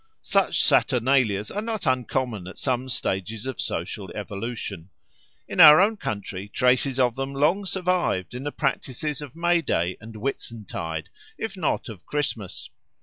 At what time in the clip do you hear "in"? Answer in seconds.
5.47-5.59, 8.33-8.41